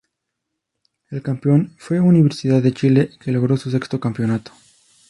El 1.11 1.21
campeón 1.21 1.75
fue 1.77 1.99
Universidad 1.99 2.63
de 2.63 2.73
Chile 2.73 3.11
que 3.19 3.31
logró 3.31 3.55
su 3.55 3.69
sexto 3.69 3.99
campeonato. 3.99 4.51